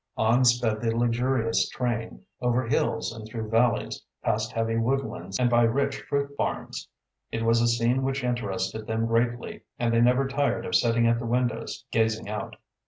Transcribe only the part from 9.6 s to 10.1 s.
and they